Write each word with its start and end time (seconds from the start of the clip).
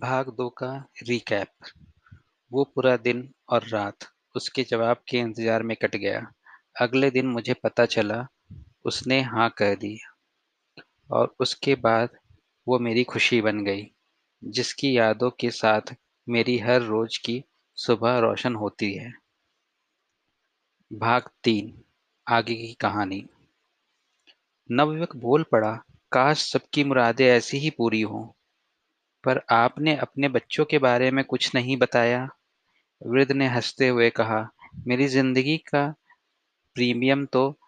भाग 0.00 0.28
दो 0.28 0.48
का 0.48 0.84
रिकैप 1.02 1.48
वो 2.52 2.64
पूरा 2.64 2.96
दिन 2.96 3.34
और 3.48 3.66
रात 3.68 4.06
उसके 4.36 4.62
जवाब 4.62 5.02
के 5.08 5.18
इंतज़ार 5.18 5.62
में 5.62 5.76
कट 5.82 5.96
गया। 5.96 6.20
अगले 6.80 7.10
दिन 7.10 7.26
मुझे 7.26 7.54
पता 7.54 7.86
चला, 7.86 8.26
उसने 8.84 9.20
हाँ 9.20 9.50
कह 9.58 9.74
दी 9.74 9.98
और 11.10 11.34
उसके 11.40 11.74
बाद 11.74 12.16
वो 12.68 12.78
मेरी 12.78 13.04
खुशी 13.04 13.40
बन 13.40 13.64
गई, 13.64 13.86
जिसकी 14.44 14.98
यादों 14.98 15.30
के 15.30 15.50
साथ 15.50 15.94
मेरी 16.28 16.58
हर 16.58 16.82
रोज 16.82 17.16
की 17.16 17.42
सुबह 17.78 18.18
रोशन 18.18 18.54
होती 18.54 18.92
है। 18.94 19.12
भाग 20.92 21.30
तीन, 21.44 21.82
आगे 22.26 22.54
की 22.54 22.72
कहानी। 22.74 23.24
नवयुवक 24.70 25.16
बोल 25.16 25.42
पड़ा, 25.42 25.76
काश 26.12 26.50
सबकी 26.52 26.84
मुरादें 26.84 27.26
ऐसी 27.26 27.58
ही 27.58 27.70
पूरी 27.70 28.02
हों। 28.02 28.28
पर 29.24 29.40
आपने 29.50 29.96
अपने 29.96 30.28
बच्चों 30.28 30.64
के 30.64 30.78
बारे 30.78 31.10
में 31.10 31.24
कुछ 31.24 31.54
नहीं 31.54 31.76
बताया? 31.76 32.28
वृद्ध 33.06 33.32
ने 33.32 33.46
हँसते 33.46 33.88
हुए 33.88 34.10
कहा, 34.10 34.50
मेरी 34.86 35.06
ज़िंदगी 35.06 35.56
का 35.56 35.94
प्रीमियम 36.74 37.26
तो 37.26 37.58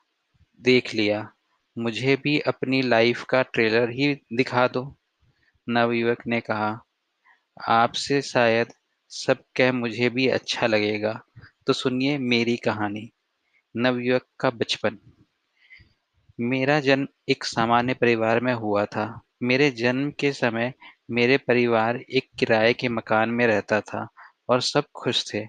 देख 0.60 0.94
लिया। 0.94 1.32
मुझे 1.78 2.16
भी 2.16 2.38
अपनी 2.38 2.82
लाइफ 2.82 3.24
का 3.24 3.42
ट्रेलर 3.42 3.90
ही 3.90 4.14
दिखा 4.14 4.68
दो। 4.68 4.96
नवयुवक 5.68 6.26
ने 6.26 6.40
कहा, 6.40 6.84
आपसे 7.68 8.22
शायद 8.22 8.72
सब 9.10 9.36
कह 9.56 9.72
मुझे 9.72 10.08
भी 10.08 10.28
अच्छा 10.28 10.66
लगेगा। 10.66 11.22
तो 11.66 11.72
सुनिए 11.72 12.18
मेरी 12.18 12.56
कहानी। 12.56 13.10
नवयुवक 13.76 14.26
का 14.40 14.50
बचपन। 14.50 14.98
मेरा 16.40 16.80
जन्म 16.80 17.08
एक 17.28 17.44
सामान्य 17.44 17.94
परिवार 17.94 18.40
में 18.40 18.54
हुआ 18.54 18.84
था। 18.86 19.20
मेरे 19.42 19.70
जन्म 19.70 20.10
के 20.10 20.32
समय 20.32 20.72
मेरे 21.12 21.36
परिवार 21.38 21.96
एक 21.96 22.28
किराए 22.38 22.72
के 22.72 22.88
मकान 22.88 23.30
में 23.30 23.46
रहता 23.46 23.80
था 23.80 24.08
और 24.48 24.60
सब 24.60 24.84
खुश 24.96 25.24
थे। 25.34 25.44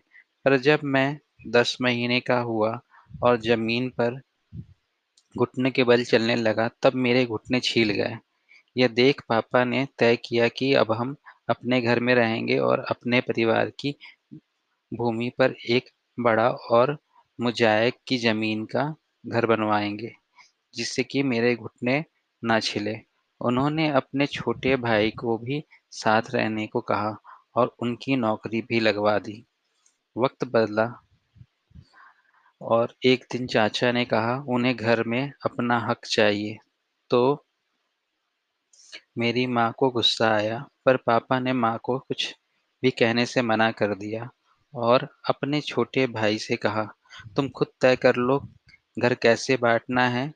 पर 0.45 0.57
जब 0.57 0.79
मैं 0.83 1.19
दस 1.47 1.77
महीने 1.81 2.19
का 2.19 2.39
हुआ 2.39 2.79
और 3.23 3.37
ज़मीन 3.37 3.89
पर 3.89 4.21
घुटने 5.37 5.71
के 5.71 5.83
बल 5.83 6.03
चलने 6.03 6.35
लगा, 6.35 6.69
तब 6.81 6.93
मेरे 6.95 7.25
घुटने 7.25 7.59
छील 7.59 7.91
गए। 7.91 8.17
यह 8.77 8.87
देख 8.87 9.21
पापा 9.29 9.63
ने 9.63 9.87
तय 9.99 10.15
किया 10.15 10.47
कि 10.47 10.73
अब 10.73 10.91
हम 10.91 11.15
अपने 11.49 11.81
घर 11.81 11.99
में 11.99 12.15
रहेंगे 12.15 12.57
और 12.57 12.79
अपने 12.79 13.21
परिवार 13.21 13.69
की 13.69 13.95
भूमि 14.91 15.31
पर 15.37 15.55
एक 15.69 15.89
बड़ा 16.19 16.49
और 16.49 16.97
मुजायक 17.41 17.93
की 18.07 18.17
ज़मीन 18.17 18.65
का 18.65 18.95
घर 19.27 19.45
बनवाएँगे, 19.45 20.11
जिससे 20.73 21.03
कि 21.03 21.23
मेरे 21.23 21.55
घुटने 21.55 22.03
ना 22.43 22.59
छिले। 22.59 23.12
उन्होंने 23.43 23.89
अपने 23.89 24.25
छोटे 24.25 24.75
भाई 24.75 25.11
को 25.11 25.37
भी 25.37 25.63
साथ 25.91 26.21
रहने 26.29 26.67
को 26.67 26.81
कहा 26.81 27.15
और 27.55 27.75
उनकी 27.79 28.15
नौकरी 28.15 28.61
भी 28.61 28.79
लगवा 28.79 29.17
दी। 29.19 29.45
वक्त 30.17 30.43
बदला 30.43 30.93
और 32.61 32.93
एक 33.05 33.25
दिन 33.31 33.47
चाचा 33.47 33.91
ने 33.91 34.05
कहा, 34.05 34.43
उन्हें 34.47 34.75
घर 34.75 35.03
में 35.03 35.31
अपना 35.45 35.79
हक 35.79 36.05
चाहिए। 36.05 36.57
तो 37.09 37.45
मेरी 39.17 39.45
माँ 39.47 39.73
को 39.77 39.89
गुस्सा 39.89 40.29
आया, 40.35 40.65
पर 40.85 40.97
पापा 40.97 41.39
ने 41.39 41.53
माँ 41.53 41.79
को 41.83 41.99
कुछ 41.99 42.35
भी 42.83 42.91
कहने 42.91 43.25
से 43.25 43.41
मना 43.41 43.71
कर 43.71 43.95
दिया 43.95 44.29
और 44.73 45.07
अपने 45.29 45.61
छोटे 45.61 46.07
भाई 46.07 46.37
से 46.37 46.55
कहा, 46.55 46.83
तुम 47.35 47.49
खुद 47.49 47.67
तय 47.81 47.95
कर 47.95 48.15
लो, 48.15 48.39
घर 48.99 49.13
कैसे 49.13 49.57
बांटना 49.57 50.07
है, 50.09 50.33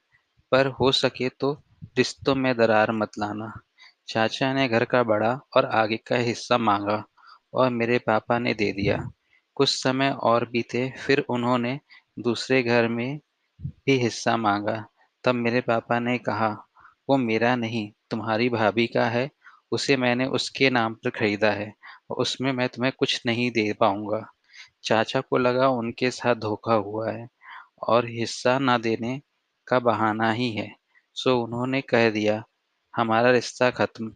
पर 0.51 0.67
हो 0.67 0.91
सके 0.91 1.29
तो 1.29 1.53
रिश्तों 1.83 2.35
में 2.35 2.57
दरार 2.57 2.91
मत 2.91 3.11
लाना। 3.19 3.61
चाचा 4.07 4.53
ने 4.53 4.67
घर 4.67 4.85
का 4.85 5.03
बड़ा 5.03 5.39
और 5.57 5.65
आगे 5.65 5.97
का 5.97 6.15
हिस्सा 6.15 6.57
मांगा 6.57 7.03
और 7.53 7.69
मेरे 7.69 7.99
पापा 7.99 8.39
ने 8.39 8.53
दे 8.53 8.71
दिया। 8.71 9.11
कुछ 9.55 9.69
समय 9.69 10.09
और 10.09 10.49
बीते, 10.49 10.93
फिर 10.97 11.25
उन्होंने 11.29 11.79
दूसरे 12.19 12.63
घर 12.63 12.87
में 12.87 13.19
भी 13.61 13.97
हिस्सा 13.97 14.37
मांगा। 14.37 14.85
तब 15.23 15.35
मेरे 15.35 15.61
पापा 15.61 15.99
ने 15.99 16.17
कहा, 16.17 16.67
वो 17.09 17.17
मेरा 17.17 17.55
नहीं, 17.55 17.91
तुम्हारी 18.11 18.49
भाभी 18.49 18.87
का 18.87 19.05
है। 19.05 19.31
उसे 19.71 19.97
मैंने 19.97 20.25
उसके 20.25 20.69
नाम 20.69 20.93
पर 20.93 21.09
खरीदा 21.09 21.51
है 21.51 21.73
और 22.09 22.17
उसमें 22.17 22.51
मैं 22.51 22.69
तुम्हें 22.69 22.93
कुछ 22.97 23.21
नहीं 23.25 23.51
दे 23.51 23.73
पाऊँगा। 23.73 24.27
चाचा 24.83 25.21
को 25.21 25.37
लगा 25.37 25.67
उनके 25.67 26.11
साथ 26.11 26.35
धोखा 26.35 26.73
हुआ 26.73 27.11
है 27.11 27.27
और 27.87 28.05
हिस्सा 28.05 28.59
ना 28.59 28.77
देने 28.77 29.21
का 29.67 29.79
बहाना 29.79 30.31
ही 30.31 30.51
है। 30.51 30.86
सो 31.17 31.31
उन्होंने 31.43 31.81
कह 31.81 32.09
दिया, 32.09 32.43
हमारा 32.93 33.31
रिश्ता 33.31 33.69
खत्म। 33.71 34.11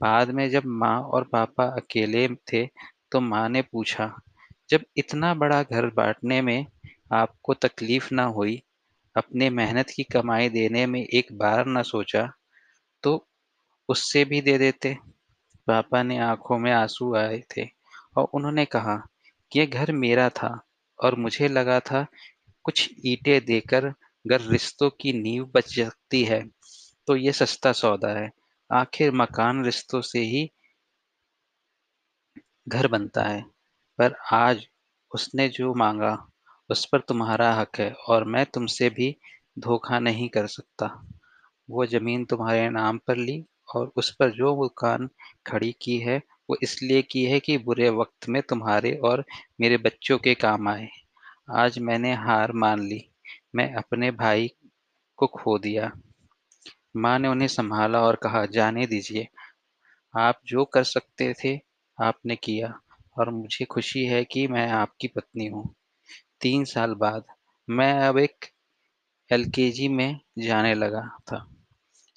बाद 0.00 0.30
में 0.30 0.48
जब 0.50 0.62
माँ 0.78 0.98
और 1.04 1.24
पापा 1.32 1.64
अकेले 1.76 2.26
थे 2.52 2.64
तो 3.12 3.20
माँ 3.20 3.48
ने 3.48 3.62
पूछा, 3.62 4.12
जब 4.70 4.84
इतना 4.96 5.32
बड़ा 5.34 5.62
घर 5.62 5.86
बांटने 5.96 6.40
में 6.42 6.66
आपको 7.12 7.54
तकलीफ़ 7.56 8.08
ना 8.14 8.24
हुई, 8.30 8.60
अपने 9.16 9.50
मेहनत 9.50 9.90
की 9.90 10.02
कमाई 10.04 10.48
देने 10.48 10.84
में 10.86 11.00
एक 11.02 11.32
बार 11.38 11.66
ना 11.66 11.82
सोचा 11.84 12.30
तो 13.04 13.16
उससे 13.88 14.24
भी 14.24 14.40
दे 14.40 14.58
देते? 14.58 14.96
पापा 15.68 16.02
ने 16.02 16.18
आँखों 16.20 16.58
में 16.58 16.72
आँसू 16.72 17.14
आए 17.16 17.42
थे 17.56 17.68
और 18.16 18.28
उन्होंने 18.34 18.64
कहा 18.66 18.96
कि 19.52 19.60
यह 19.60 19.66
घर 19.66 19.92
मेरा 19.94 20.28
था 20.32 20.58
और 20.98 21.14
मुझे 21.18 21.48
लगा 21.48 21.80
था 21.82 22.06
कुछ 22.64 22.88
ईंटें 23.06 23.40
देकर 23.46 23.92
अगर 24.24 24.40
रिश्तों 24.42 24.90
की 24.90 25.12
नींव 25.12 25.44
बच 25.54 25.74
सकती 25.74 26.22
है 26.24 26.42
तो 27.08 27.16
ये 27.16 27.32
सस्ता 27.32 27.72
सौदा 27.72 28.08
है। 28.10 28.30
आखिर 28.70 29.12
मकान 29.12 29.64
रिश्तों 29.64 30.00
से 30.00 30.20
ही 30.20 30.48
घर 32.68 32.86
बनता 32.88 33.22
है, 33.22 33.42
पर 33.98 34.14
आज 34.32 34.66
उसने 35.12 35.48
जो 35.48 35.74
मांगा, 35.74 36.16
उस 36.70 36.84
पर 36.86 37.00
तुम्हारा 37.00 37.52
हक 37.54 37.78
है 37.78 37.90
और 38.08 38.24
मैं 38.24 38.44
तुमसे 38.46 38.90
भी 38.90 39.16
धोखा 39.58 39.98
नहीं 39.98 40.28
कर 40.28 40.46
सकता। 40.46 40.86
वो 41.68 41.86
ज़मीन 41.86 42.24
तुम्हारे 42.24 42.68
नाम 42.70 42.98
पर 42.98 43.16
ली 43.16 43.44
और 43.74 43.92
उस 43.96 44.14
पर 44.14 44.30
जो 44.30 44.54
दुकान 44.56 45.08
खड़ी 45.46 45.72
की 45.82 45.98
है, 45.98 46.20
वो 46.50 46.56
इसलिए 46.62 47.02
की 47.02 47.24
है 47.24 47.40
कि 47.40 47.58
बुरे 47.58 47.90
वक्त 47.90 48.28
में 48.28 48.42
तुम्हारे 48.42 48.96
और 49.04 49.24
मेरे 49.60 49.76
बच्चों 49.78 50.18
के 50.18 50.34
काम 50.36 50.68
आए। 50.68 50.88
आज 51.56 51.78
मैंने 51.78 52.14
हार 52.16 52.52
मान 52.54 52.86
ली। 52.88 53.04
मैं 53.56 53.74
अपने 53.74 54.10
भाई 54.10 54.50
को 55.16 55.26
खो 55.26 55.58
दिया। 55.58 55.92
माँ 56.96 57.18
ने 57.18 57.28
उन्हें 57.28 57.48
संभाला 57.48 58.00
और 58.00 58.16
कहा, 58.16 58.46
जाने 58.46 58.86
दीजिए। 58.86 59.28
आप 60.16 60.40
जो 60.46 60.64
कर 60.64 60.84
सकते 60.84 61.34
थे, 61.44 61.60
आपने 62.02 62.36
किया 62.36 62.80
और 63.18 63.30
मुझे 63.30 63.64
खुशी 63.64 64.04
है 64.04 64.24
कि 64.24 64.46
मैं 64.46 64.68
आपकी 64.68 65.08
पत्नी 65.08 65.46
हूँ। 65.46 65.74
तीन 66.40 66.64
साल 66.64 66.94
बाद 66.94 67.24
मैं 67.70 67.92
अब 67.94 68.18
एक 68.18 68.46
एलकेजी 69.32 69.88
में 69.88 70.20
जाने 70.38 70.74
लगा 70.74 71.18
था। 71.32 71.54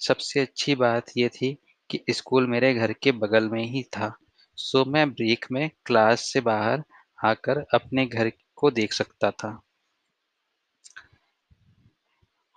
सबसे 0.00 0.40
अच्छी 0.40 0.74
बात 0.74 1.04
यह 1.16 1.28
थी 1.28 1.58
कि 1.90 2.04
स्कूल 2.10 2.46
मेरे 2.46 2.74
घर 2.74 2.92
के 2.92 3.12
बगल 3.12 3.48
में 3.48 3.64
ही 3.64 3.82
था। 3.82 4.18
सो 4.56 4.84
मैं 4.84 5.10
ब्रेक 5.10 5.46
में 5.52 5.70
क्लास 5.86 6.20
से 6.20 6.40
बाहर 6.40 6.84
आकर 7.24 7.58
अपने 7.74 8.06
घर 8.06 8.32
को 8.56 8.70
देख 8.70 8.92
सकता 8.92 9.30
था। 9.30 9.62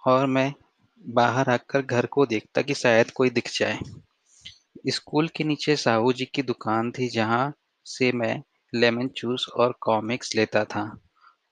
और 0.07 0.25
मैं 0.25 0.53
बाहर 1.07 1.49
आकर 1.49 1.81
घर 1.81 2.05
को 2.05 2.25
देखता 2.25 2.61
कि 2.61 2.73
शायद 2.73 3.11
कोई 3.11 3.29
दिख 3.29 3.51
जाए। 3.59 3.79
स्कूल 4.87 5.27
के 5.27 5.43
नीचे 5.43 5.75
साहू 5.75 6.13
जी 6.13 6.25
की 6.25 6.41
दुकान 6.41 6.91
थी, 6.91 7.07
जहाँ 7.07 7.53
से 7.85 8.11
मैं 8.11 8.43
लेमन 8.75 9.09
जूस 9.17 9.47
और 9.55 9.77
कॉमिक्स 9.81 10.35
लेता 10.35 10.65
था। 10.65 11.01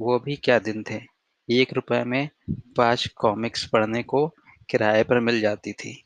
वो 0.02 0.20
भी 0.20 0.36
क्या 0.36 0.60
दिन 0.60 0.84
थे। 0.92 1.02
एक 1.50 1.74
रुपए 1.74 2.04
में 2.04 2.30
पाँच 2.52 3.08
कॉमिक्स 3.08 3.66
पढ़ने 3.66 4.04
को 4.04 4.28
किराए 4.70 5.04
पर 5.04 5.20
मिल 5.20 5.42
जाती 5.42 5.74
थी। 5.74 6.04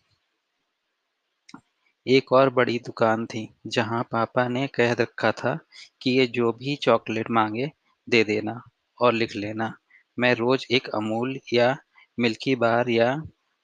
एक 2.08 2.34
और 2.34 2.50
बड़ी 2.50 2.80
दुकान 2.80 3.26
थी, 3.26 3.54
जहाँ 3.68 4.04
पापा 4.04 4.48
ने 4.48 4.68
कह 4.68 4.94
रखा 4.94 5.32
था 5.32 5.60
कि 6.02 6.12
ये 6.12 6.28
जो 6.28 6.52
भी 6.52 6.76
चॉकलेट 6.76 7.32
मांगे, 7.32 7.72
दे 8.10 8.24
देना 8.24 8.62
और 9.02 9.14
लिख 9.14 9.36
लेना। 9.36 9.78
मैं 10.20 10.36
रोज 10.36 10.68
एक 10.72 10.90
अमूल 10.90 11.40
या 11.54 11.78
मिल्की 12.18 12.56
बार 12.56 12.90
या 12.90 13.16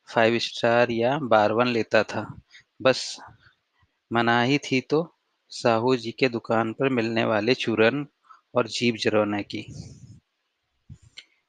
फाइव 0.09 0.37
स्टार 0.39 0.91
या 0.91 1.17
बारवन 1.23 1.67
लेता 1.67 2.03
था। 2.03 2.25
बस, 2.81 3.17
मनाही 4.11 4.57
थी 4.57 4.81
तो 4.81 5.01
साहू 5.51 5.95
जी 5.95 6.11
के 6.11 6.29
दुकान 6.29 6.73
पर 6.73 6.89
मिलने 6.89 7.23
वाले 7.25 7.53
चूरन 7.53 8.05
और 8.55 8.67
जीप 8.67 8.95
जरौने 8.95 9.43
की। 9.43 9.65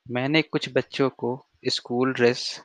मैंने 0.07 0.43
कुछ 0.43 0.69
बच्चों 0.73 1.09
को 1.11 1.47
स्कूल 1.69 2.13
ड्रेस, 2.13 2.61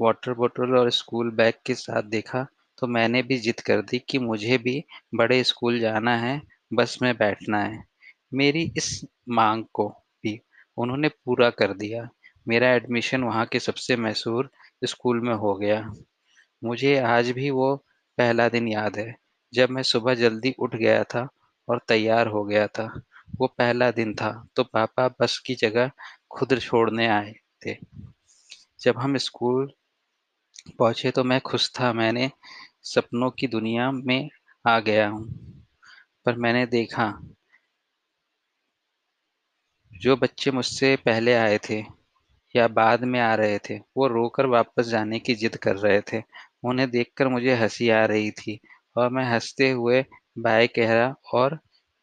वाटर 0.00 0.34
बोतल 0.34 0.76
और 0.76 0.90
स्कूल 0.90 1.30
बैग 1.30 1.54
के 1.66 1.74
साथ 1.74 2.02
देखा 2.02 2.46
तो 2.78 2.86
मैंने 2.86 3.22
भी 3.22 3.36
जिद 3.38 3.60
कर 3.60 3.82
दी 3.82 3.98
कि 3.98 4.18
मुझे 4.18 4.58
भी 4.58 4.82
बड़े 5.14 5.42
स्कूल 5.44 5.78
जाना 5.80 6.16
है, 6.16 6.40
बस 6.72 6.98
में 7.02 7.16
बैठना 7.16 7.62
है। 7.62 7.82
मेरी 8.34 8.62
इस 8.76 9.04
मांग 9.28 9.64
को 9.72 9.88
भी 10.22 10.38
उन्होंने 10.76 11.08
पूरा 11.08 11.50
कर 11.50 11.74
दिया। 11.74 12.08
मेरा 12.48 12.70
एडमिशन 12.70 13.24
वहाँ 13.24 13.46
के 13.46 13.60
सबसे 13.60 13.96
मशहूर 13.96 14.50
स्कूल 14.84 15.20
में 15.20 15.34
हो 15.34 15.54
गया 15.54 15.92
मुझे 16.64 16.98
आज 16.98 17.30
भी 17.30 17.50
वो 17.50 17.76
पहला 18.18 18.48
दिन 18.48 18.68
याद 18.68 18.98
है 18.98 19.16
जब 19.54 19.70
मैं 19.70 19.82
सुबह 19.82 20.14
जल्दी 20.14 20.54
उठ 20.58 20.76
गया 20.76 21.04
था 21.04 21.28
और 21.68 21.80
तैयार 21.88 22.26
हो 22.26 22.44
गया 22.44 22.66
था, 22.66 23.02
वो 23.36 23.46
पहला 23.46 23.90
दिन 23.90 24.14
था, 24.14 24.48
तो 24.56 24.64
पापा 24.64 25.08
बस 25.08 25.38
की 25.38 25.54
जगह 25.54 25.90
खुद 26.30 26.58
छोड़ने 26.58 27.06
आए 27.06 27.34
थे। 27.66 27.76
जब 28.80 28.98
हम 28.98 29.16
स्कूल 29.16 29.72
पहुँचे 30.78 31.10
तो 31.10 31.24
मैं 31.24 31.40
खुश 31.40 31.70
था, 31.80 31.92
मैंने 31.92 32.30
सपनों 32.82 33.30
की 33.30 33.46
दुनिया 33.46 33.90
में 33.90 34.28
आ 34.68 34.80
गया 34.80 35.08
हूँ। 35.08 35.26
पर 36.26 36.36
मैंने 36.36 36.66
देखा 36.66 37.20
जो 39.92 40.16
बच्चे 40.16 40.50
मुझसे 40.50 40.96
पहले 40.96 41.34
आए 41.34 41.58
थे 41.58 41.99
या 42.54 42.66
बाद 42.70 43.04
में 43.04 43.20
आ 43.20 43.34
रहे 43.34 43.58
थे, 43.60 43.78
वो 43.96 44.06
रोकर 44.08 44.46
वापस 44.48 44.86
जाने 44.86 45.18
की 45.20 45.34
जिद 45.36 45.56
कर 45.58 45.76
रहे 45.78 46.00
थे। 46.12 46.22
उन्हें 46.64 46.90
देखकर 46.90 47.28
मुझे 47.28 47.54
हँसी 47.54 47.88
आ 47.90 48.04
रही 48.06 48.30
थी 48.32 48.58
और 48.96 49.10
मैं 49.10 49.24
हँसते 49.24 49.70
हुए 49.70 50.04
बाय 50.38 50.66
कह 50.68 50.92
रहा 50.94 51.14
और 51.34 51.58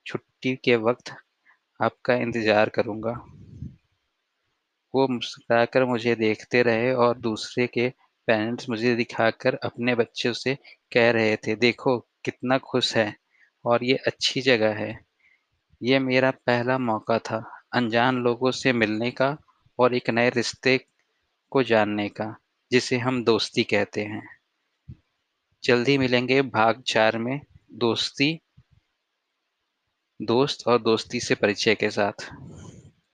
छुट्टी 0.06 0.56
के 0.66 0.76
वक़्त 0.78 1.16
आपका 1.80 2.16
इंतज़ार 2.16 2.70
करूँगा। 2.70 3.12
वो 4.94 5.08
मुस्कुराकर 5.08 5.86
मुझे 5.86 6.14
देखते 6.16 6.62
रहे 6.64 6.92
और 6.96 7.18
दूसरे 7.20 7.66
के 7.68 7.88
पेरेंट्स 8.28 8.70
मुझे 8.70 8.96
दिखाकर 8.96 9.56
अपने 9.64 9.96
बच्चों 9.96 10.34
से 10.34 10.56
कह 10.92 11.10
रहे 11.12 11.36
थे, 11.38 11.56
देखो 11.56 11.98
कितना 12.26 12.58
खुश 12.64 12.96
है 12.98 13.14
और 13.66 13.84
ये 13.84 13.96
अच्छी 14.08 14.42
जगह 14.42 14.74
है। 14.76 14.92
ये 15.82 16.00
मेरा 16.00 16.32
पहला 16.48 16.78
मौका 16.80 17.18
था, 17.22 17.44
अनजान 17.74 18.18
लोगों 18.20 18.52
से 18.54 18.74
मिलने 18.74 19.12
का 19.12 19.38
और 19.80 19.96
एक 19.96 20.10
नए 20.10 20.30
रिश्ते 20.30 20.86
को 21.52 21.64
जानने 21.64 22.10
का, 22.10 22.36
जिसे 22.72 22.98
हम 22.98 23.24
दोस्ती 23.24 23.64
कहते 23.64 24.02
हैं। 24.02 24.38
जल्दी 25.64 25.98
मिलेंगे 25.98 26.42
भाग 26.42 26.82
चार 26.82 27.18
में 27.18 27.42
दोस्ती 27.72 28.40
दोस्त 30.22 30.68
और 30.68 30.82
दोस्ती 30.82 31.20
से 31.20 31.36
परिचय 31.36 31.76
के 31.76 31.90
साथ। 31.90 32.30